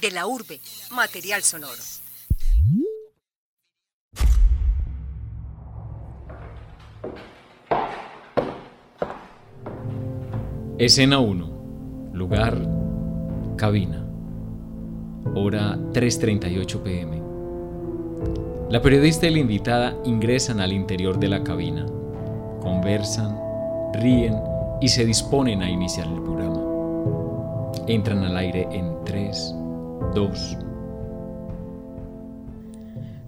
[0.00, 0.60] De la urbe,
[0.92, 1.82] material sonoro.
[10.78, 12.10] Escena 1.
[12.12, 12.56] Lugar,
[13.56, 14.06] cabina.
[15.34, 17.20] Hora 3.38 pm.
[18.70, 21.84] La periodista y la invitada ingresan al interior de la cabina.
[22.60, 23.36] Conversan,
[23.94, 24.36] ríen
[24.80, 26.62] y se disponen a iniciar el programa.
[27.88, 29.54] Entran al aire en 3,
[30.14, 30.56] 2.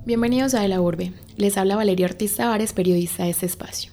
[0.06, 1.12] Bienvenidos a De la Urbe.
[1.36, 3.92] Les habla Valeria Ortiz Tavares, periodista de este espacio.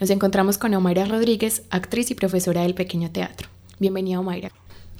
[0.00, 3.48] Nos encontramos con Omaira Rodríguez, actriz y profesora del Pequeño Teatro.
[3.78, 4.50] Bienvenida, Omaira.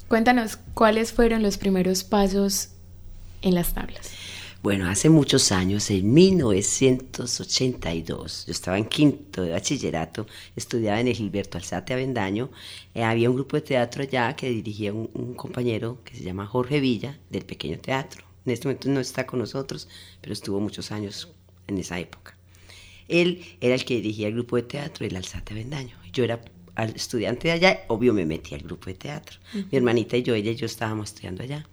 [0.07, 2.69] Cuéntanos cuáles fueron los primeros pasos
[3.41, 4.11] en las tablas.
[4.65, 10.25] Bueno, hace muchos años, en 1982, yo estaba en quinto de bachillerato,
[10.55, 12.49] estudiaba en el Gilberto Alzate Avendaño,
[12.95, 16.47] eh, había un grupo de teatro allá que dirigía un, un, compañero que se llama
[16.47, 18.25] Jorge Villa, del Pequeño Teatro.
[18.43, 19.87] En este momento no está con nosotros,
[20.19, 21.31] pero estuvo muchos años
[21.67, 22.35] en esa época.
[23.07, 25.95] Él era el que dirigía el grupo de teatro del Alzate Avendaño.
[26.11, 26.41] Yo era
[26.95, 29.37] estudiante de allá, obvio me metí al grupo de teatro.
[29.53, 29.67] Uh -huh.
[29.71, 31.67] Mi hermanita y yo, ella y yo estábamos estudiando allá.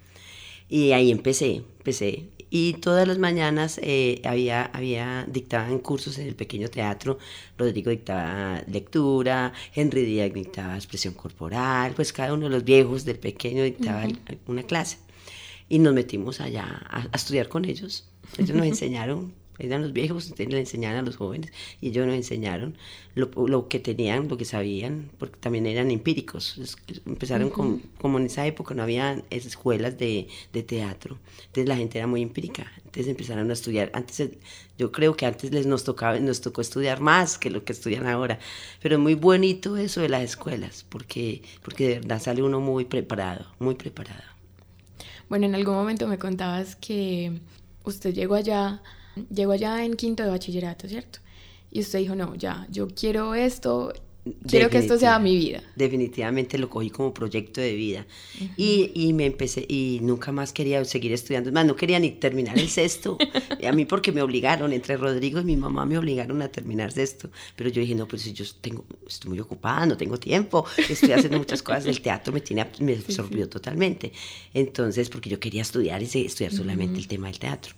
[0.69, 2.29] Y ahí empecé, empecé.
[2.55, 7.19] Y todas las mañanas eh, había, había, dictaban cursos en el pequeño teatro.
[7.57, 13.19] Rodrigo dictaba lectura, Henry Díaz dictaba expresión corporal, pues cada uno de los viejos del
[13.19, 14.39] pequeño dictaba uh -huh.
[14.49, 14.99] una clase.
[15.71, 18.07] Y nos metimos allá a, a estudiar con ellos.
[18.37, 22.17] Ellos nos enseñaron eran los viejos, ustedes le enseñaban a los jóvenes y ellos nos
[22.17, 22.77] enseñaron
[23.15, 26.79] lo, lo, que tenían, lo que sabían, porque también eran empíricos.
[27.07, 27.55] Empezaron uh -huh.
[27.55, 32.07] con, como en esa época no había escuelas de, de, teatro, entonces la gente era
[32.07, 33.91] muy empírica, entonces empezaron a estudiar.
[33.95, 34.31] Antes,
[34.79, 38.07] yo creo que antes les nos, tocaba, nos tocó estudiar más que lo que estudian
[38.07, 38.39] ahora,
[38.81, 42.85] pero es muy bonito eso de las escuelas, porque, porque de verdad sale uno muy
[42.85, 44.23] preparado, muy preparado.
[45.29, 47.41] Bueno, en algún momento me contabas que
[47.85, 48.83] usted llegó allá
[49.35, 51.19] Llegó allá en quinto de bachillerato, ¿cierto?
[51.71, 53.93] Y usted dijo, no, ya, yo quiero esto,
[54.47, 55.63] quiero que esto sea mi vida.
[55.75, 58.07] Definitivamente lo cogí como proyecto de vida.
[58.41, 58.51] Uh -huh.
[58.57, 61.51] y, y, me empecé, y nunca más quería seguir estudiando.
[61.51, 63.17] Más, no quería ni terminar el sexto.
[63.67, 67.31] a mí porque me obligaron, entre Rodrigo y mi mamá me obligaron a terminar sexto.
[67.57, 70.65] Pero yo dije, no, pues yo tengo, estoy muy ocupada, no tengo tiempo.
[70.77, 71.87] Estoy haciendo muchas cosas.
[71.87, 73.51] El teatro me, tiene, me absorbió sí, sí.
[73.51, 74.13] totalmente.
[74.55, 77.03] Entonces, porque yo quería estudiar y estudiar solamente uh -huh.
[77.03, 77.75] el tema del teatro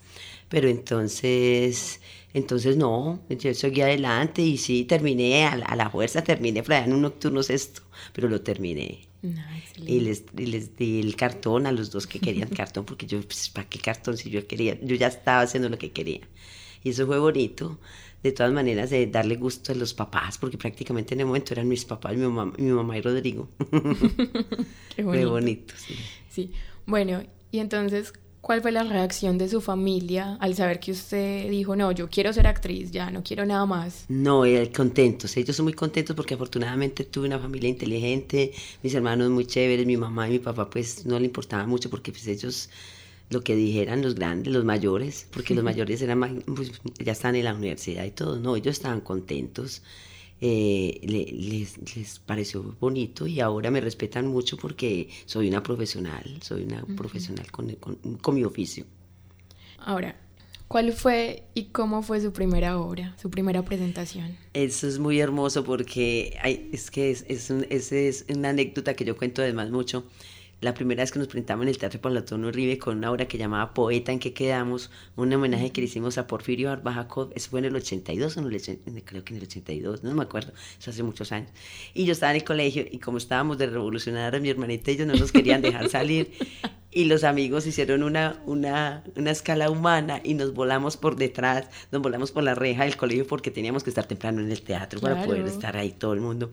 [0.55, 2.01] pero entonces,
[2.33, 6.75] entonces no, yo seguí adelante y sí, terminé a la, a la fuerza, terminé por
[6.75, 7.83] allá en un nocturno sexto,
[8.13, 9.09] pero lo terminé.
[9.21, 9.43] No,
[9.85, 13.21] y, les, y les di el cartón a los dos que querían cartón, porque yo,
[13.23, 14.79] pues, ¿para qué cartón si yo quería?
[14.81, 16.21] Yo ya estaba haciendo lo que quería.
[16.85, 17.81] Y eso fue bonito,
[18.23, 21.67] de todas maneras, de darle gusto a los papás, porque prácticamente en el momento eran
[21.67, 23.49] mis papás, mi mamá, mi mamá y Rodrigo.
[24.95, 25.11] Qué bonito.
[25.11, 25.97] Fue bonito, sí.
[26.31, 26.53] Sí,
[26.87, 28.13] bueno, y entonces,
[28.45, 32.31] ¿Cuál fue la reacción de su familia al saber que usted dijo, no, yo quiero
[32.31, 34.05] ser actriz, ya no quiero nada más?
[34.09, 35.35] No, eh, contentos.
[35.39, 39.97] Ellos son muy contentos porque afortunadamente tuve una familia inteligente, mis hermanos muy chéveres, mi
[39.97, 42.69] mamá y mi papá pues no le importaba mucho porque pues ellos
[43.31, 47.45] lo que dijeran los grandes, los mayores, porque los mayores eran pues, ya están en
[47.45, 49.81] la universidad y todo, no, ellos estaban contentos.
[50.41, 56.65] Eh, les, les, pareció bonito y ahora me respetan mucho porque soy una profesional, soy
[56.65, 56.97] una uh -huh.
[56.97, 58.85] profesional con, con, con, mi oficio.
[59.79, 60.17] Ahora,
[60.69, 64.37] ¿cuál fue y cómo fue su primera obra, su primera presentación?
[64.53, 68.95] Eso es muy hermoso porque hay, es que es, es, un, es, es una anécdota
[68.95, 70.05] que yo cuento además mucho
[70.65, 73.39] la primera vez que nos presentamos en el Teatro Platón Uribe con una obra que
[73.39, 77.61] llamaba Poeta en que quedamos, un homenaje que le hicimos a Porfirio Arbajakov, eso fue
[77.61, 80.91] en el 82 o en el, creo que en el 82, no me acuerdo, eso
[80.91, 81.51] hace muchos años.
[81.93, 85.07] Y yo estaba en el colegio y como estábamos de revolucionar a mi hermanita ellos
[85.07, 86.33] no nos querían dejar salir
[86.91, 92.01] y los amigos hicieron una, una, una escala humana y nos volamos por detrás, nos
[92.01, 95.17] volamos por la reja del colegio porque teníamos que estar temprano en el teatro claro.
[95.17, 96.51] para poder estar ahí todo el mundo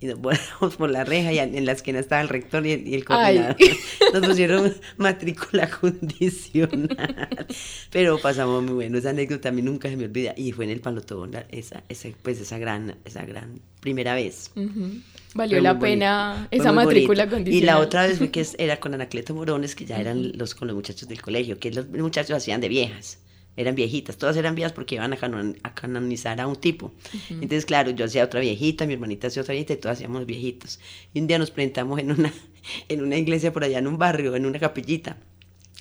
[0.00, 2.86] y nos volamos por la reja y en la esquina estaba el rector y el,
[2.86, 3.56] y el coordinador.
[3.58, 3.78] Ay.
[4.12, 7.46] Nos pusieron matrícula condicional.
[7.90, 8.98] Pero pasamos muy bueno.
[8.98, 10.34] Esa anécdota a mí nunca se me olvida.
[10.36, 14.52] Y fue en el Palotón, esa, esa, pues esa gran, esa gran primera vez.
[14.54, 15.02] Uh -huh.
[15.34, 17.36] Valió la pena esa matrícula bonito.
[17.36, 17.62] condicional.
[17.62, 20.68] Y la otra vez fue que era con Anacleto Morones, que ya eran los con
[20.68, 23.18] los muchachos del colegio, que los muchachos hacían de viejas
[23.58, 26.86] eran viejitas, todas eran viejas porque iban a, canon, a canonizar a un tipo.
[26.86, 27.32] Uh -huh.
[27.42, 30.78] Entonces, claro, yo hacía otra viejita, mi hermanita hacía otra viejita y todos hacíamos viejitos.
[31.12, 32.32] Y un día nos presentamos en una,
[32.88, 35.16] en una iglesia por allá en un barrio, en una capillita.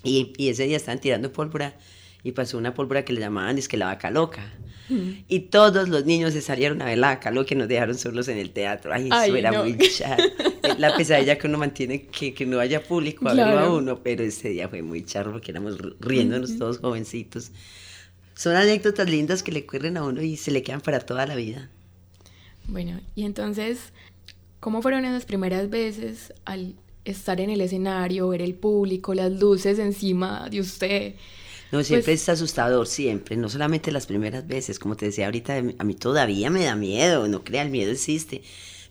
[0.03, 1.75] Y, y ese día estaban tirando pólvora
[2.23, 4.53] y pasó una pólvora que le llamaban es que la vaca loca.
[5.27, 8.37] Y todos los niños se salieron a ver la lo que nos dejaron solos en
[8.37, 8.93] el teatro.
[8.93, 9.65] Ay, eso Ay, era no.
[9.65, 10.23] muy charro.
[10.77, 13.67] La pesadilla que uno mantiene, que, que no haya público a verlo Claro.
[13.67, 17.51] a uno, pero ese día fue muy charro porque éramos riéndonos todos jovencitos.
[18.33, 21.35] Son anécdotas lindas que le ocurren a uno y se le quedan para toda la
[21.35, 21.69] vida.
[22.67, 23.91] Bueno, y entonces,
[24.61, 29.79] ¿cómo fueron esas primeras veces al estar en el escenario, ver el público, las luces
[29.79, 31.15] encima de usted?
[31.71, 35.57] No, siempre Pues- es asustador, siempre, no solamente las primeras veces, como te decía ahorita,
[35.77, 38.41] a mí todavía me da miedo, no crea, el miedo existe,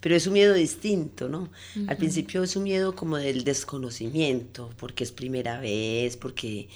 [0.01, 1.49] pero es un miedo distinto, ¿no?
[1.89, 6.69] Al principio es un miedo como del desconocimiento, porque es primera vez, porque,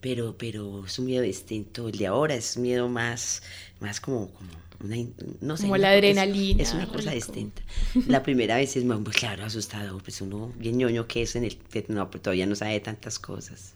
[0.00, 3.42] pero, pero es un miedo distinto, el de ahora es un miedo más,
[3.80, 4.50] más como, como
[4.80, 4.96] una,
[5.40, 7.14] no sé, Como la es- adrenalina, Es, una cosa rico.
[7.32, 7.62] distinta.
[8.06, 11.58] La primera vez es más, claro, asustador, pues uno bien ñoño que es en el,
[11.88, 13.74] no, pues, todavía no sabe tantas cosas.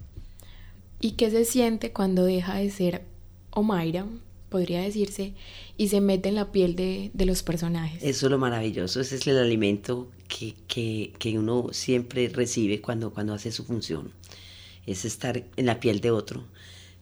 [1.03, 3.03] ¿Y qué se siente cuando deja de ser
[3.51, 4.07] Omaira,
[4.49, 5.35] podría decirse,
[5.77, 8.03] y se mete en la piel de, de los personajes?
[8.03, 13.13] Eso es lo maravilloso, ese es el alimento que, que, que uno siempre recibe cuando,
[13.13, 14.13] cuando hace su función.
[14.87, 16.45] Es estar en la piel de otro.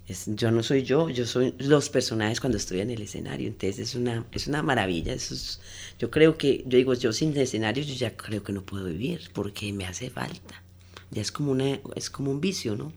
[0.09, 3.49] Es, yo no soy yo, yo soy los personajes cuando estoy en el escenario.
[3.49, 5.13] Entonces es una, es una maravilla.
[5.15, 5.61] Eso es-
[5.99, 9.31] yo creo que, yo digo, yo sin escenario yo ya creo que no puedo vivir
[9.35, 10.63] porque me hace falta.
[11.11, 12.93] Ya es como, una, es como un vicio, ¿no?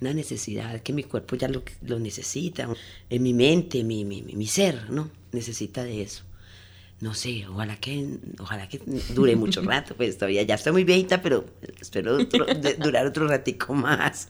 [0.00, 2.68] Una necesidad que mi cuerpo ya lo, lo necesita.
[3.10, 5.10] En mi mente, mi, mi, mi, mi ser, ¿no?
[5.32, 6.24] Necesita de eso
[7.00, 11.22] no sé, ojalá que, ojalá que dure mucho rato, pues todavía ya estoy muy viejita,
[11.22, 11.44] pero
[11.80, 14.28] espero otro- de- durar otro ratico más.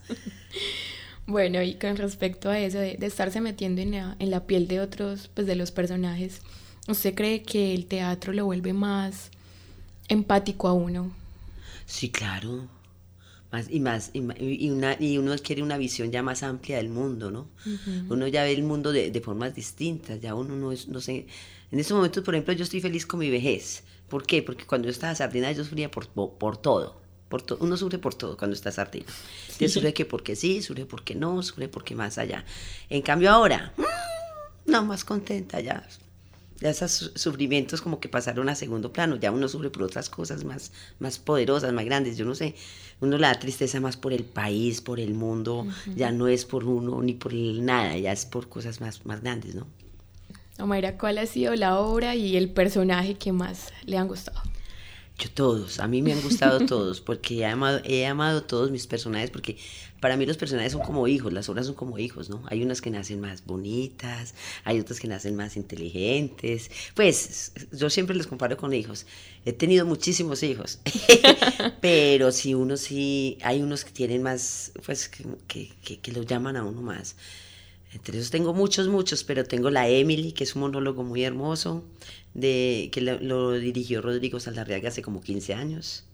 [1.27, 4.67] Bueno, y con respecto a eso de, de estarse metiendo en la, en la piel
[4.67, 6.41] de otros, pues de los personajes,
[6.89, 9.31] ¿usted cree que el teatro lo vuelve más
[10.09, 11.11] empático a uno?
[11.87, 12.69] Sí, claro.
[13.51, 14.21] Más y más, y,
[14.71, 17.49] una, y uno quiere una visión ya más amplia del mundo, ¿no?
[18.11, 21.27] Uno ya ve el mundo de, de formas distintas, ya uno no es, no sé.
[21.71, 23.85] En estos momentos, por ejemplo, yo estoy feliz con mi vejez.
[24.09, 24.43] ¿Por qué?
[24.43, 27.01] Porque cuando yo estaba sardina, yo sufría por, por, todo.
[27.31, 29.07] Por to- uno sufre por todo cuando está sardina.
[29.59, 32.45] Te sufre que porque sí, sufre porque no, sufre porque más allá.
[32.91, 35.87] En cambio ahora, mm, no, más contenta ya.
[36.61, 40.11] Ya esos su- sufrimientos como que pasaron a segundo plano, ya uno sufre por otras
[40.11, 42.55] cosas más, más poderosas, más grandes, yo no sé,
[43.01, 46.65] uno le da tristeza más por el país, por el mundo, ya no es por
[46.65, 49.67] uno ni por el nada, ya es por cosas más, más grandes, ¿no?
[50.59, 54.41] Omaira, ¿cuál ha sido la obra y el personaje que más le han gustado?
[55.19, 58.87] Yo todos, a mí me han gustado todos, porque he amado, he amado todos mis
[58.87, 59.57] personajes, porque
[60.01, 62.43] para mí los personajes son como hijos, las obras son como hijos, ¿no?
[62.47, 66.71] Hay unas que nacen más bonitas, hay otras que nacen más inteligentes.
[66.95, 69.07] Pues yo siempre los comparo con hijos.
[69.45, 70.79] He tenido muchísimos hijos,
[71.81, 76.27] pero si uno sí, hay unos que tienen más, pues que, que, que, que los
[76.27, 77.17] llaman a uno más.
[77.99, 81.85] Entre esos tengo muchos, muchos, pero tengo la Emily, que es un monólogo muy hermoso,
[82.33, 86.05] de, que lo, lo dirigió Rodrigo Saldarriaga hace como 15 años.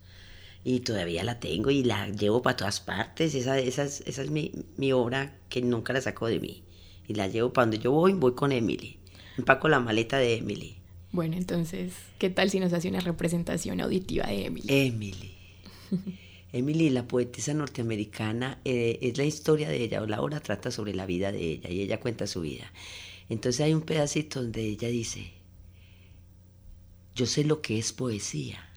[0.65, 3.35] Y todavía la tengo y la llevo para todas partes.
[3.35, 6.63] Esa, esa es, esa es mi, mi obra que nunca la saco de mí.
[7.07, 8.97] Y la llevo para donde yo voy, voy con Emily.
[9.37, 10.77] Empaco la maleta de Emily.
[11.13, 14.67] Bueno, entonces, ¿qué tal si nos hace una representación auditiva de Emily?
[14.69, 15.35] Emily.
[16.57, 20.95] Emily, la poetisa norteamericana, eh, es la historia de ella, o la obra trata sobre
[20.95, 22.73] la vida de ella y ella cuenta su vida.
[23.29, 25.33] Entonces hay un pedacito donde ella dice,
[27.17, 28.71] yo sé lo que es poesía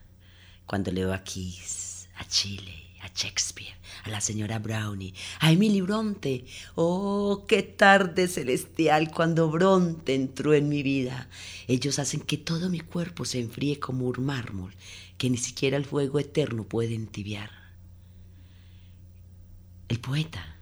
[0.65, 3.75] cuando leo a Keats, a Chile, a Shakespeare,
[4.05, 6.45] a la señora Brownie, a Emily Bronte.
[6.73, 11.29] Oh, qué tarde celestial cuando Bronte entró en mi vida.
[11.67, 14.73] Ellos hacen que todo mi cuerpo se enfríe como un mármol,
[15.19, 17.66] que ni siquiera el fuego eterno puede entibiar.
[19.89, 20.57] El poeta.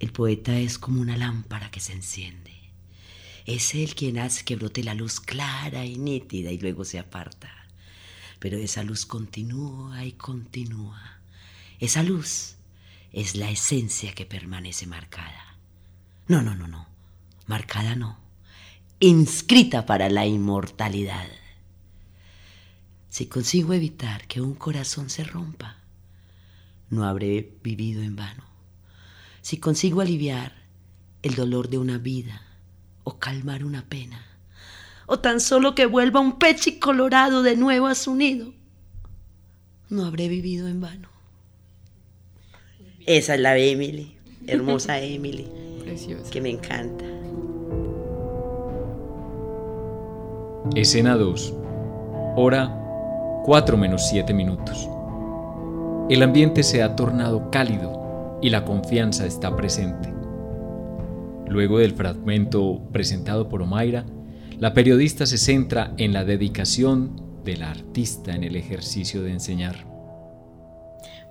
[0.00, 2.52] El poeta es como una lámpara que se enciende.
[3.44, 7.52] Es él quien hace que brote la luz clara y nítida y luego se aparta.
[8.38, 11.20] Pero esa luz continúa y continúa.
[11.78, 12.56] Esa luz
[13.12, 15.58] es la esencia que permanece marcada.
[16.26, 16.88] No, no, no, no.
[17.46, 18.18] Marcada no.
[18.98, 21.28] Inscrita para la inmortalidad.
[23.10, 25.83] Si consigo evitar que un corazón se rompa,
[26.90, 28.44] no habré vivido en vano.
[29.40, 30.52] Si consigo aliviar
[31.22, 32.42] el dolor de una vida
[33.04, 34.24] o calmar una pena,
[35.06, 38.52] o tan solo que vuelva un pechi colorado de nuevo a su nido,
[39.90, 41.08] no habré vivido en vano.
[43.06, 45.46] Esa es la Emily, hermosa Emily,
[45.82, 46.30] Preciosa.
[46.30, 47.04] que me encanta.
[50.74, 51.54] Escena 2.
[52.36, 52.80] Hora
[53.44, 54.88] 4 menos 7 minutos.
[56.10, 60.12] El ambiente se ha tornado cálido y la confianza está presente.
[61.48, 64.04] Luego del fragmento presentado por Omaira,
[64.58, 69.86] la periodista se centra en la dedicación del artista en el ejercicio de enseñar.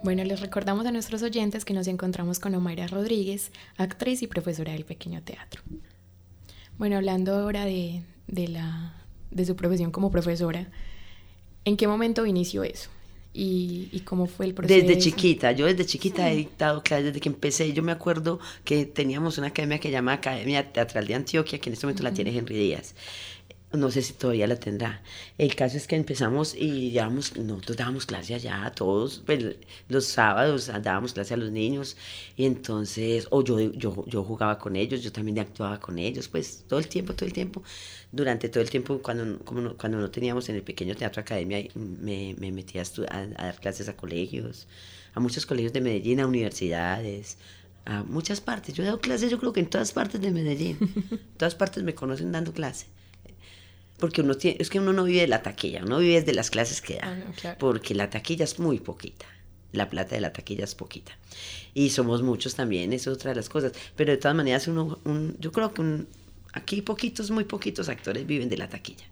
[0.03, 4.74] Bueno, les recordamos a nuestros oyentes que nos encontramos con Omaira Rodríguez, actriz y profesora
[4.74, 5.62] del pequeño teatro.
[6.80, 10.72] Bueno, hablando ahora de, la, de su profesión como profesora,
[11.63, 12.89] ¿en qué momento inició eso?
[13.34, 14.80] Y, cómo fue el proceso?
[14.80, 18.86] Desde chiquita, yo desde chiquita he dictado clases, desde que empecé, yo me acuerdo que
[18.86, 22.13] teníamos una academia que se llama Academia Teatral de Antioquia, que en este momento la
[22.13, 22.94] tiene Henry Díaz.
[23.74, 25.01] No sé si todavía la tendrá.
[25.38, 29.56] El caso es que empezamos y llevamos, nosotros dábamos clase allá a todos, pues,
[29.89, 31.98] los sábados dábamos clase a los niños
[32.38, 36.65] y entonces, o yo, yo, yo jugaba con ellos, yo también actuaba con ellos, pues
[36.68, 37.63] todo el tiempo, todo el tiempo
[38.13, 39.39] durante todo el tiempo, cuando, no,
[39.75, 43.98] cuando no teníamos en el pequeño teatro academia, me, me metí a, dar clases a
[43.98, 44.68] colegios,
[45.15, 47.38] a muchos colegios de Medellín, a universidades,
[47.86, 48.75] a muchas partes.
[48.75, 50.77] Yo he dado clases, yo creo que en todas partes de Medellín.
[51.12, 52.86] En todas partes me conocen dando clase.
[53.98, 56.50] Porque uno tiene, es que uno no vive de la taquilla, uno vive de las
[56.50, 57.18] clases que da.
[57.44, 59.26] Ah, porque la taquilla es muy poquita.
[59.72, 61.18] La plata de la taquilla es poquita.
[61.74, 63.72] Y somos muchos también, eso es otra de las cosas.
[63.96, 66.08] Pero de todas maneras, uno, un, yo creo que un,
[66.54, 69.06] Aquí poquitos, muy poquitos actores viven de la taquilla,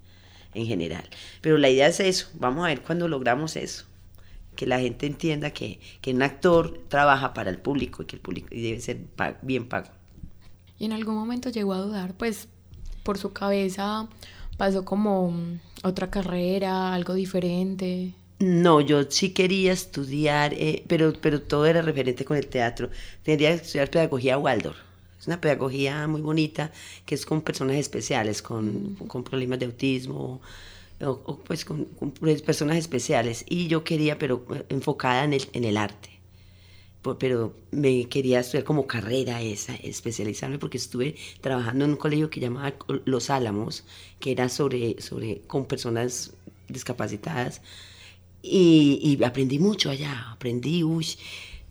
[0.54, 1.04] en general.
[1.42, 3.86] Pero la idea es eso, vamos a ver cuando logramos eso.
[4.56, 8.22] Que la gente entienda que, que un actor trabaja para el público y que el
[8.22, 9.00] público debe ser
[9.42, 9.90] bien pago.
[10.78, 12.48] Y en algún momento llegó a dudar, pues
[13.04, 14.08] por su cabeza
[14.62, 15.34] pasó como
[15.82, 18.14] otra carrera, algo diferente.
[18.38, 22.92] No, yo sí quería estudiar, eh, pero, pero todo era referente con el teatro.
[23.24, 24.78] Tendría que estudiar pedagogía Waldorf
[25.20, 26.72] es una pedagogía muy bonita
[27.08, 30.42] que es con personas especiales, con, con problemas de autismo,
[31.04, 31.86] o, pues con,
[32.20, 33.44] pues, personas especiales.
[33.50, 36.21] Y yo quería, pero eh, enfocada en el, en el arte.
[37.20, 42.40] Pero me quería estudiar como carrera esa, especializarme, porque estuve trabajando en un colegio que
[42.40, 42.74] llamaba
[43.06, 43.84] Los Álamos,
[44.20, 46.34] que era sobre, sobre con personas
[46.68, 47.62] discapacitadas.
[48.44, 51.08] Y, y aprendí mucho allá, aprendí, uy,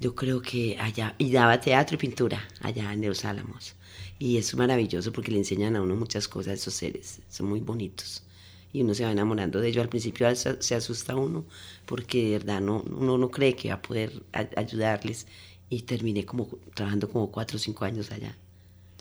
[0.00, 3.74] yo creo que allá, y daba teatro y pintura allá en Los Álamos.
[4.18, 7.60] Y es maravilloso porque le enseñan a uno muchas cosas a esos seres, son muy
[7.60, 8.22] bonitos.
[8.72, 9.82] Y uno se va enamorando de ellos.
[9.82, 11.44] Al principio se asusta uno
[11.86, 14.22] porque de verdad no, uno no cree que va a poder
[14.56, 15.26] ayudarles.
[15.68, 18.36] Y terminé como trabajando como cuatro o cinco años allá.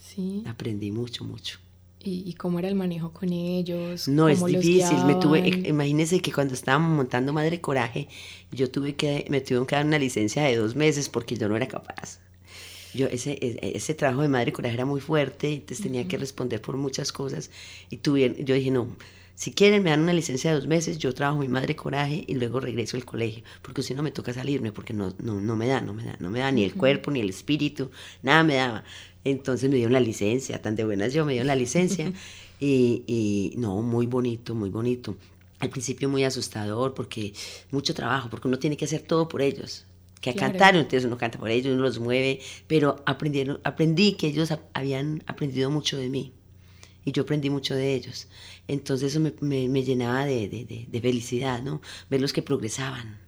[0.02, 0.44] Sí.
[0.46, 1.58] Aprendí mucho, mucho.
[2.02, 4.08] ¿Y, cómo era el manejo con ellos?
[4.08, 5.04] No, es difícil.
[5.04, 8.08] Me tuve, imagínense que cuando estábamos montando Madre Coraje,
[8.52, 11.56] yo tuve que, me tuve que dar una licencia de dos meses porque yo no
[11.56, 12.20] era capaz.
[12.94, 16.62] Yo, ese, e, ese trabajo de Madre Coraje era muy fuerte, entonces tenía que responder
[16.62, 17.50] por muchas cosas.
[17.90, 18.88] Y tuve, yo dije, no,
[19.40, 22.34] si quieren me dan una licencia de dos meses, yo trabajo mi Madre Coraje y
[22.34, 25.66] luego regreso al colegio, porque si no me toca salirme, porque no, no, no me
[25.66, 27.90] da, no me da, no me da ni el cuerpo, ni el espíritu,
[28.22, 28.84] nada me daba.
[29.24, 32.12] Entonces me dieron la licencia, tan de buenas yo, me dieron la licencia.
[32.60, 35.16] y, y no, muy bonito, muy bonito.
[35.60, 37.32] Al principio muy asustador porque
[37.70, 39.86] mucho trabajo, porque uno tiene que hacer todo por ellos.
[40.20, 44.26] Que a cantar, entonces uno canta por ellos, uno los mueve, pero aprendieron, aprendí que
[44.26, 46.34] ellos habían aprendido mucho de mí
[47.04, 48.28] y yo aprendí mucho de ellos.
[48.68, 51.80] Entonces eso me, me, llenaba de, de, de, felicidad, ¿no?
[52.08, 53.18] Verlos que progresaban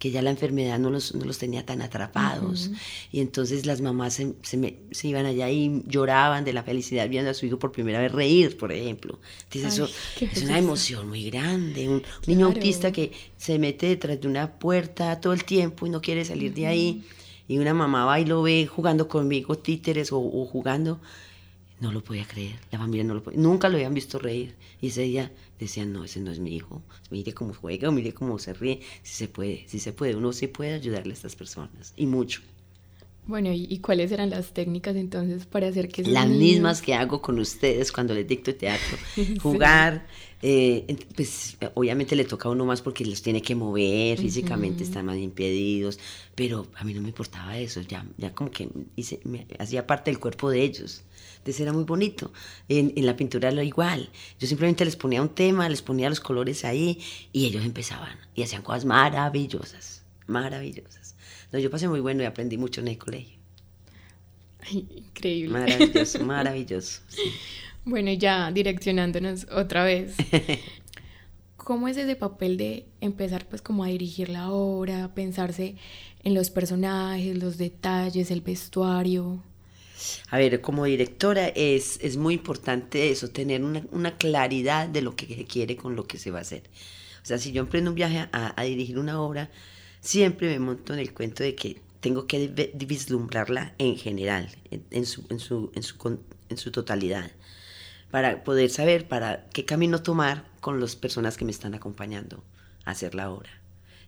[0.00, 2.70] que ya la enfermedad no los, no los tenía tan atrapados.
[3.12, 7.34] Y entonces las mamás se, se, iban allá y lloraban de la felicidad viendo a
[7.34, 9.20] su hijo por primera vez reír, por ejemplo.
[9.44, 11.86] Entonces eso es una emoción muy grande.
[11.86, 16.00] Un, niño autista que se mete detrás de una puerta todo el tiempo y no
[16.00, 17.04] quiere salir de ahí.
[17.46, 20.98] Y una mamá va y lo ve jugando conmigo títeres o, o jugando
[21.80, 24.54] no lo podía creer, la familia no lo podía, nunca lo habían visto reír.
[24.80, 28.38] Y ese día decían, no, ese no es mi hijo, mire cómo juega, mire cómo
[28.38, 31.94] se ríe, si se puede, si se puede, uno sí puede ayudarle a estas personas,
[31.96, 32.42] y mucho.
[33.26, 36.02] Bueno, ¿y, cuáles eran las técnicas entonces para hacer que...
[36.02, 38.98] Las mismas que hago con ustedes cuando les dicto teatro.
[39.42, 40.06] Jugar,
[40.42, 45.06] eh, pues obviamente le toca a uno más porque los tiene que mover, físicamente están
[45.06, 46.00] más impedidos,
[46.34, 50.10] pero a mí no me importaba eso, ya, ya como que hice, me, hacía parte
[50.10, 51.02] del cuerpo de ellos.
[51.38, 52.32] Entonces era muy bonito.
[52.68, 54.10] En, en la pintura era igual.
[54.38, 57.00] Yo simplemente les ponía un tema, les ponía los colores ahí
[57.32, 60.99] y ellos empezaban y hacían cosas maravillosas, maravillosas.
[61.52, 63.38] No, yo pasé muy bueno y aprendí mucho en el colegio.
[64.70, 65.52] increíble.
[65.52, 67.00] Maravilloso, maravilloso.
[67.84, 70.14] Bueno, ya direccionándonos otra vez.
[71.56, 75.76] ¿Cómo es ese papel de empezar pues como a dirigir la obra, pensarse
[76.22, 79.42] en los personajes, los detalles, el vestuario?
[80.30, 85.14] A ver, como directora es, es muy importante eso, tener una, una, claridad de lo
[85.14, 86.62] que se quiere con lo que se va a hacer.
[87.22, 89.50] O sea, si yo emprendo un viaje a, a dirigir una obra,
[90.00, 95.24] siempre me monto en el cuento de que tengo que vislumbrarla en general, en, su,
[95.28, 97.30] en, su, en, su, en su totalidad,
[98.10, 102.42] para poder saber para qué camino tomar con las personas que me están acompañando
[102.84, 103.60] a hacer la obra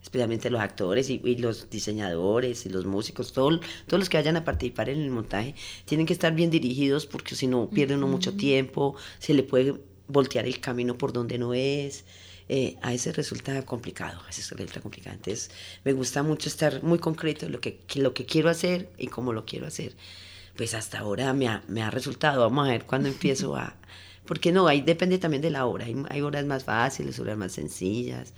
[0.03, 4.89] especialmente los actores y, los diseñadores y los músicos, todos los que vayan a participar
[4.89, 9.33] en el montaje, tienen que estar bien dirigidos porque si no pierden mucho tiempo, se
[9.33, 12.05] le puede voltear el camino por donde no es.
[12.49, 15.17] Eh, a veces resulta complicado, a veces resulta complicado.
[15.17, 15.51] Entonces,
[15.85, 19.33] me gusta mucho estar muy concreto en lo que, lo que quiero hacer y cómo
[19.33, 19.95] lo quiero hacer.
[20.57, 23.77] Pues hasta ahora me ha, me ha resultado, vamos a ver cuándo empiezo a...
[24.27, 25.85] Porque no, ahí depende también de la hora.
[25.87, 28.33] Hay, hay horas más fáciles, horas más sencillas.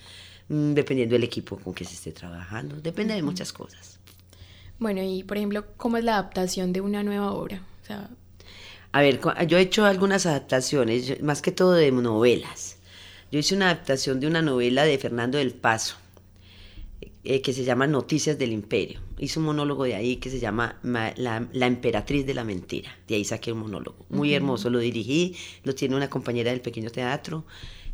[0.49, 3.99] Mm, dependiendo del equipo con que se esté trabajando, depende de muchas cosas.
[4.79, 7.63] Bueno, y por ejemplo, ¿cómo es la adaptación de una nueva obra?
[8.93, 12.74] A ver, yo he hecho algunas adaptaciones, más que todo de novelas.
[13.31, 15.97] Yo hice una adaptación de una novela de Fernando del Paso,
[17.25, 19.01] eh, que se llama Noticias del Imperio.
[19.19, 22.97] Hice un monólogo de ahí que se llama la, Emperatriz de la Mentira.
[23.09, 24.07] De ahí saqué un monólogo.
[24.11, 27.45] Muy hermoso, lo dirigí, lo tiene una compañera del pequeño teatro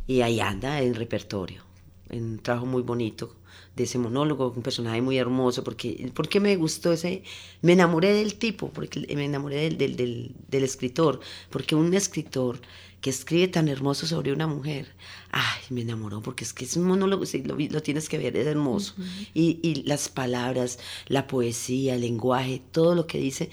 [0.07, 1.63] y ahí anda en repertorio
[2.11, 3.35] un trabajo muy bonito
[3.75, 7.23] de ese monólogo, un personaje muy hermoso, porque, porque me gustó ese,
[7.61, 12.59] me enamoré del tipo, porque me enamoré del, del, del, escritor, porque un escritor
[13.01, 14.87] que escribe tan hermoso sobre una mujer,
[15.31, 18.37] ay, me enamoró, porque es que es un monólogo, sí, lo, lo tienes que ver,
[18.37, 18.93] es hermoso,
[19.33, 20.77] y, y las palabras,
[21.07, 23.49] la poesía, el lenguaje, todo lo que dice,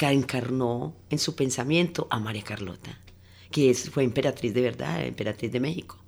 [0.00, 3.00] encarnó en su pensamiento a María Carlota,
[3.50, 6.03] que es, fue emperatriz de verdad, emperatriz de México.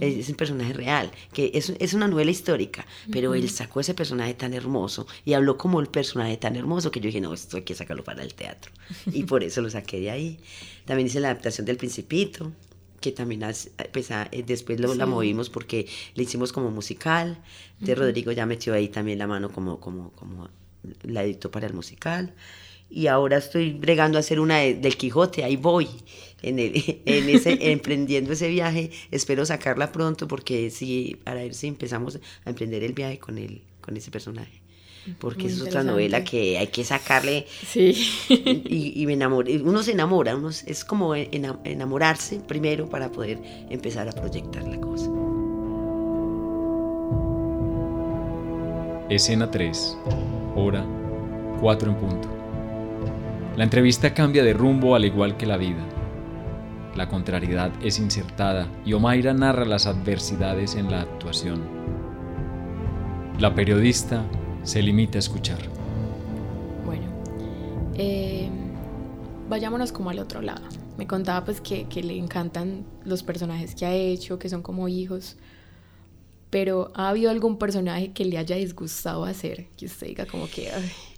[0.00, 4.34] Es, un personaje real, que es, es una novela histórica, pero él sacó ese personaje
[4.34, 7.62] tan hermoso y habló como el personaje tan hermoso que yo dije, no, esto hay
[7.62, 8.72] que sacarlo para el teatro.
[9.12, 10.40] Y por eso lo saqué de ahí.
[10.86, 12.52] También hice la adaptación del Principito,
[13.00, 13.40] que también
[13.92, 17.42] pues, eh, después lo, la movimos porque le hicimos como musical.
[17.78, 20.48] De Rodrigo ya metió ahí también la mano como, como, como
[21.02, 22.32] la editó para el musical
[22.92, 25.88] y ahora estoy bregando a hacer una del Quijote, ahí voy,
[26.42, 31.68] en, el, en ese, emprendiendo ese viaje, espero sacarla pronto porque sí, para ver si
[31.68, 34.60] empezamos a emprender el viaje con, el, con ese personaje.
[35.18, 37.44] Porque es otra novela que hay que sacarle.
[37.66, 38.08] Sí.
[38.28, 39.60] Y, me enamoré.
[39.60, 45.10] Uno se enamora, uno es como enamorarse primero para poder empezar a proyectar la cosa.
[49.08, 49.98] Escena 3,
[50.54, 50.86] hora
[51.60, 52.41] 4 en punto.
[53.56, 55.86] La entrevista cambia de rumbo al igual que la vida.
[56.96, 61.62] La contrariedad es insertada y Omaira narra las adversidades en la actuación.
[63.38, 64.24] La periodista
[64.62, 65.58] se limita a escuchar.
[66.86, 67.04] Bueno,
[67.94, 68.48] eh,
[69.50, 70.66] vayámonos como al otro lado.
[70.96, 75.36] Me contaba pues que, le encantan los personajes que ha hecho, que son como hijos,
[76.48, 79.68] pero ¿ha habido algún personaje que le haya disgustado hacer?
[79.76, 80.70] Que usted diga como que...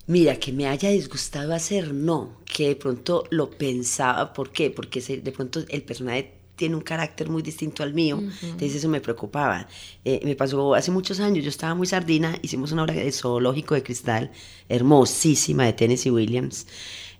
[0.07, 4.71] Mira, que me haya disgustado hacer, no, que de pronto lo pensaba, ¿por qué?
[4.71, 9.01] Porque de pronto el personaje tiene un carácter muy distinto al mío, entonces eso me
[9.01, 9.67] preocupaba.
[10.05, 13.75] Eh, me pasó hace muchos años, yo estaba muy sardina, hicimos una obra de zoológico
[13.75, 14.31] de cristal,
[14.69, 16.67] hermosísima, de Tennessee Williams,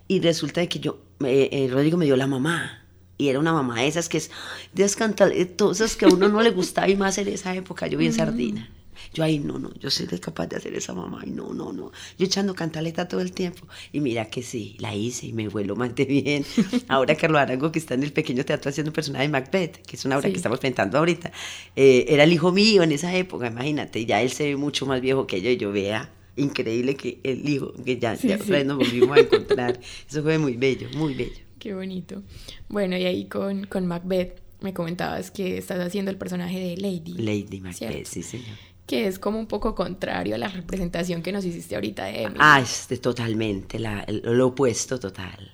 [0.07, 2.85] y resulta que yo, eh, Rodrigo me dio la mamá,
[3.17, 4.29] y era una mamá de esas que es
[4.75, 8.69] esas que a uno no le gustaba y más en esa época, yo bien sardina.
[9.15, 11.89] Yo ahí, no, no, yo soy capaz de hacer esa mamá, y no, no, no.
[12.17, 13.65] Yo echando cantaleta todo el tiempo.
[13.93, 16.45] Y mira que sí, la hice y me vuelo más de bien.
[16.89, 19.95] Ahora Carlos Arango, que está en el pequeño teatro haciendo un personaje de Macbeth, que
[19.95, 21.31] es una obra que estamos presentando ahorita,
[21.77, 24.99] eh, era el hijo mío en esa época, imagínate, ya él se ve mucho más
[24.99, 29.15] viejo que yo y yo vea increíble que el hijo, que ya, ya nos volvimos
[29.15, 29.79] a encontrar.
[30.09, 31.41] Eso fue muy bello, muy bello.
[31.57, 32.21] Qué bonito.
[32.67, 37.13] Bueno, y ahí con, con Macbeth me comentabas que estás haciendo el personaje de Lady.
[37.13, 41.45] Lady Macbeth, sí, señor que es como un poco contrario a la representación que nos
[41.45, 42.39] hiciste ahorita de Emily.
[42.39, 45.51] Ah, es totalmente, la, lo opuesto total.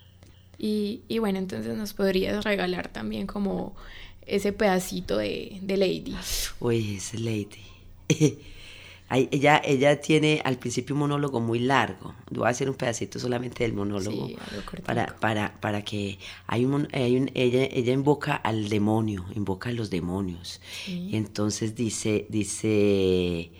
[0.58, 3.76] Y, y, bueno, entonces nos podrías regalar también como
[4.28, 6.16] ese pedacito de, de Lady.
[6.60, 7.48] Uy, es Lady.
[9.18, 12.16] ella, ella tiene al principio un monólogo muy largo.
[12.30, 14.30] Voy a hacer un pedacito solamente del monólogo
[14.86, 19.74] para, para, para que hay un, hay un, ella, ella invoca al demonio, invoca a
[19.74, 20.62] los demonios.
[20.88, 23.52] Y entonces dice, dice,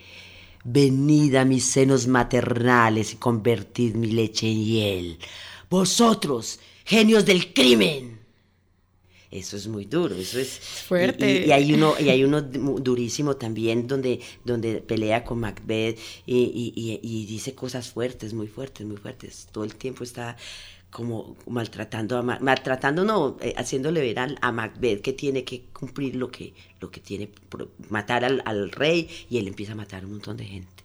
[0.64, 5.20] venid a mis senos maternales y convertid mi leche en hiel.
[5.70, 8.21] Vosotros, genios del crimen
[9.32, 11.46] eso es muy duro, eso es fuerte.
[11.48, 17.56] Y, hay uno, y hay uno durísimo también donde, donde pelea con Macbeth y, dice
[17.56, 19.48] cosas fuertes, muy fuertes, muy fuertes.
[19.52, 20.36] Todo el tiempo está
[20.90, 26.30] como maltratando a maltratando no, eh, haciéndole ver a, Macbeth que tiene que cumplir lo
[26.30, 27.30] que, lo que tiene,
[27.90, 30.81] matar al, al rey y él empieza a matar a un montón de gente.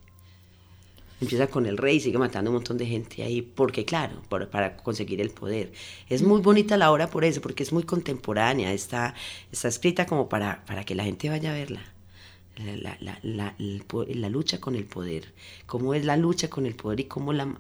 [1.20, 4.76] Empieza con el rey y sigue matando un montón de gente ahí, porque claro, para
[4.76, 5.72] conseguir el poder.
[6.08, 9.14] Es muy bonita la obra por eso, porque es muy contemporánea, está,
[9.50, 11.80] está escrita como para, para que la gente vaya a verla.
[12.56, 15.34] La, la, la, la, lucha con el poder,
[15.66, 17.54] cómo es la lucha con el poder y cómo, la,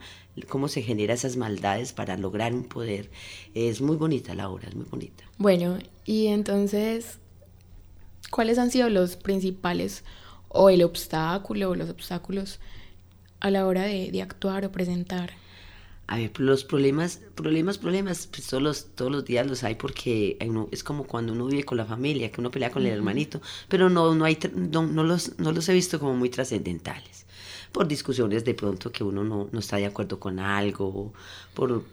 [0.48, 3.10] cómo se genera esas maldades para lograr un poder.
[3.54, 5.24] Es muy bonita la obra, es muy bonita.
[5.36, 7.18] Bueno, y entonces,
[8.30, 10.02] ¿cuáles han sido los principales
[10.48, 12.58] o el obstáculo o los obstáculos
[13.46, 15.32] a la hora de, de actuar o presentar?
[16.08, 20.38] A ver, los problemas, problemas, problemas, pues todos los, todos los días los hay porque
[20.70, 23.90] es como cuando uno vive con la familia, que uno pelea con el hermanito, pero
[23.90, 27.25] no, no, hay, no, no, los, no los he visto como muy trascendentales
[27.76, 31.12] por discusiones de pronto que uno no, no está de acuerdo con algo,
[31.52, 31.84] por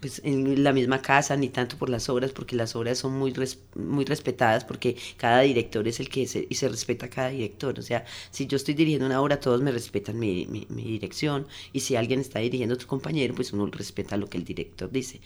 [0.00, 3.34] pues, en la misma casa, ni tanto por las obras, porque las obras son muy,
[3.74, 7.78] muy respetadas, porque cada director es el que se, y se respeta cada director.
[7.78, 11.46] O sea, si yo estoy dirigiendo una obra, todos me respetan mi, mi, mi dirección,
[11.74, 14.90] y si alguien está dirigiendo a otro compañero, pues uno respeta lo que el director
[14.90, 15.20] dice.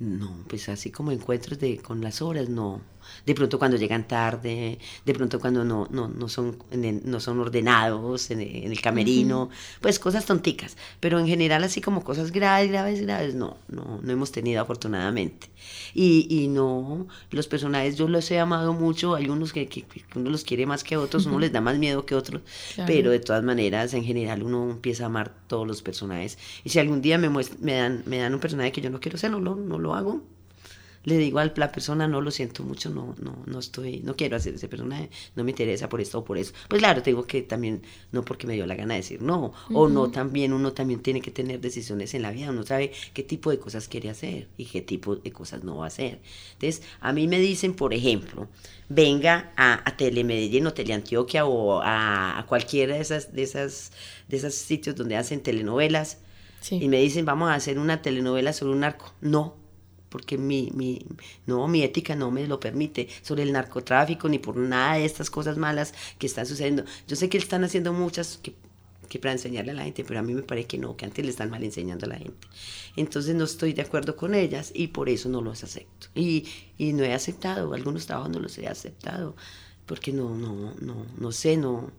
[0.00, 2.80] No, pues así como encuentros de, con las obras, no
[3.24, 8.30] de pronto cuando llegan tarde, de pronto cuando no, no, no, son, no son ordenados
[8.30, 13.34] en, el camerino, pues cosas tonticas, pero en general así como cosas graves, graves, graves,
[13.34, 15.50] no, no, no hemos tenido afortunadamente.
[15.94, 20.30] Y, y no, los personajes yo los he amado mucho, hay unos que, que, uno
[20.30, 22.42] los quiere más que otros, uno les da más miedo que otros,
[22.86, 26.38] pero de todas maneras en general uno empieza a amar todos los personajes.
[26.64, 29.18] Y si algún día me, me, dan, me dan un personaje que yo no quiero
[29.18, 30.22] ser, no lo, no lo hago
[31.06, 34.36] le digo a la persona, no lo siento mucho, no, no, no estoy, no quiero
[34.36, 36.52] hacer ese personaje, no me interesa por esto o por eso.
[36.68, 39.88] Pues claro, tengo que también, no porque me dio la gana de decir no, o
[39.88, 43.52] no también, uno también tiene que tener decisiones en la vida, uno sabe qué tipo
[43.52, 46.18] de cosas quiere hacer y qué tipo de cosas no va a hacer.
[46.54, 48.48] Entonces, a mí me dicen, por ejemplo,
[48.88, 53.92] venga a, a Telemedellín o Teleantioquia o a, a, cualquiera de esas, de esas,
[54.26, 56.18] de esos sitios donde hacen telenovelas,
[56.68, 59.14] y me dicen, vamos a hacer una telenovela sobre un narco.
[59.20, 59.54] No,
[60.16, 61.04] porque mi, mi,
[61.44, 65.28] no, mi ética no me lo permite, sobre el narcotráfico ni por nada de estas
[65.28, 66.86] cosas malas que están sucediendo.
[67.06, 68.54] Yo sé que están haciendo muchas que,
[69.10, 71.22] que para enseñarle a la gente, pero a mí me parece que no, que antes
[71.22, 72.48] le están mal enseñando a la gente.
[72.96, 76.06] Entonces no estoy de acuerdo con ellas y por eso no los acepto.
[76.14, 76.46] Y,
[76.78, 79.36] y no he aceptado, algunos trabajos no los he aceptado,
[79.84, 81.90] porque no, no, no, no sé, no,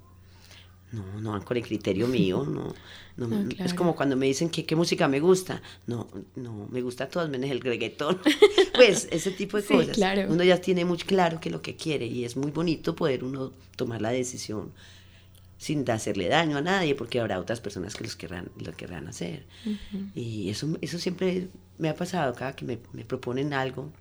[0.97, 2.45] no, no van con el criterio mío,
[3.17, 6.81] no, no, es como cuando me dicen que qué música me gusta, no, no, me
[6.81, 8.19] gusta todas menos el reggaetón,
[8.75, 10.25] pues ese tipo de cosas, claro.
[10.29, 13.23] uno ya tiene muy claro qué es lo que quiere y es muy bonito poder
[13.23, 14.71] uno tomar la decisión
[15.57, 19.43] sin hacerle daño a nadie, porque habrá otras personas que los querrán, lo querrán hacer.
[20.13, 21.47] Y eso, eso siempre
[21.79, 23.91] me ha pasado, cada que me, me proponen algo,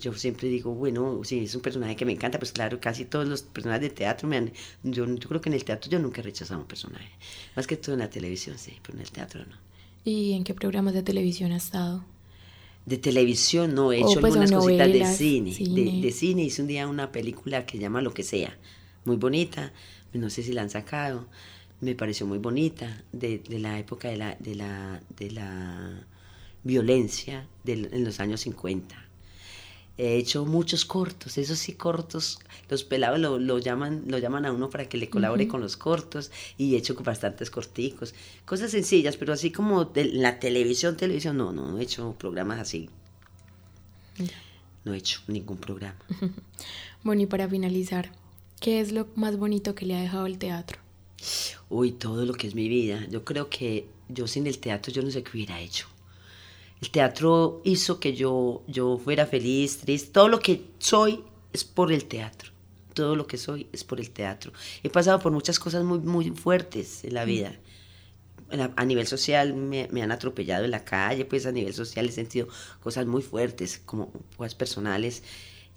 [0.00, 3.26] yo siempre digo, bueno, si es un personaje que me encanta, pues claro, casi todos
[3.28, 4.52] los personajes de teatro me han...
[4.82, 7.10] Yo, yo creo que en el teatro yo nunca he rechazado un personaje.
[7.56, 9.56] Más que todo en la televisión, sí, pero en el teatro no.
[10.04, 12.04] ¿Y en qué programas de televisión has estado?
[12.86, 16.42] De televisión no, he hecho pues, algunas cositas de cine, De, de, cine.
[16.42, 18.56] Hice un día una película que se llama Lo que sea,
[19.04, 19.72] muy bonita,
[20.14, 21.28] no sé si la han sacado,
[21.80, 26.06] me pareció muy bonita, de, de la época de la, de la, de la
[26.64, 29.09] violencia en los años 50
[29.98, 34.52] he hecho muchos cortos, esos sí cortos, los pelados lo, lo, llaman, lo llaman a
[34.52, 39.16] uno para que le colabore con los cortos y he hecho bastantes corticos, cosas sencillas,
[39.16, 42.88] pero así como de la televisión, televisión, no, no, he hecho programas así.
[44.84, 45.98] No he hecho ningún programa.
[47.02, 48.12] Bueno, y para finalizar,
[48.60, 50.78] ¿qué es lo más bonito que le ha dejado el teatro?
[51.70, 53.06] Uy, todo lo que es mi vida.
[53.10, 55.86] Yo creo que yo sin el teatro yo no sé qué hubiera hecho.
[56.80, 60.10] El teatro hizo que yo, yo fuera feliz, triste.
[60.12, 62.50] Todo lo que soy es por el teatro.
[62.94, 64.52] Todo lo que soy es por el teatro.
[64.82, 67.28] He pasado por muchas cosas muy, muy fuertes en la mm.
[67.28, 67.58] vida.
[68.76, 72.12] A nivel social me, me, han atropellado en la calle, pues a nivel social he
[72.12, 72.48] sentido
[72.82, 75.22] cosas muy fuertes, como cosas personales.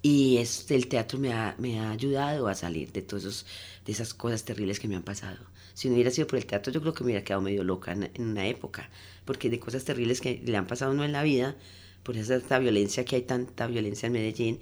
[0.04, 3.46] Y este, el teatro me ha, me ha ayudado a salir de, todos
[3.86, 5.38] de esas cosas terribles que me han pasado.
[5.72, 7.92] Si no hubiera sido por el teatro, yo creo que me hubiera quedado medio loca
[7.92, 8.90] en, una época,
[9.24, 11.56] porque de cosas terribles que le han pasado a uno en la vida,
[12.02, 14.60] por esa violencia que hay tanta violencia en Medellín,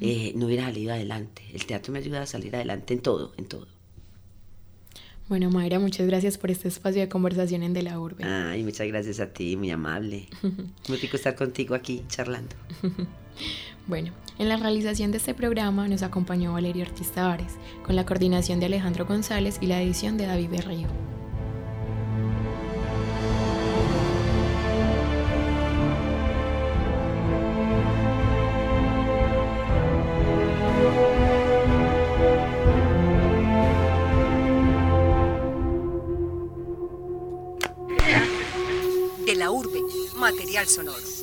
[0.00, 1.42] eh, no hubiera salido adelante.
[1.52, 3.66] El teatro me ayuda a salir adelante en todo, en todo.
[5.28, 8.24] Bueno, Mayra, muchas gracias por este espacio de conversación en De la Urbe.
[8.24, 10.28] Ay, muchas gracias a ti, muy amable.
[10.88, 12.54] muy rico estar contigo aquí charlando.
[13.86, 17.54] bueno, en la realización de este programa nos acompañó Valeria Ortiz Tavares,
[17.86, 21.21] con la coordinación de Alejandro González y la edición de David Berrío.
[40.52, 41.21] material sonoro.